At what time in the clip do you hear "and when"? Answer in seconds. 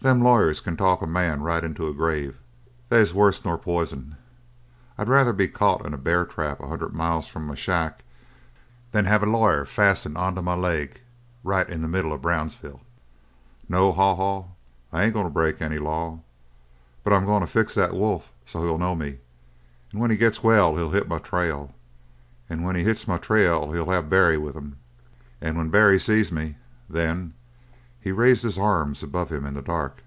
19.90-20.12, 22.48-22.76, 25.40-25.70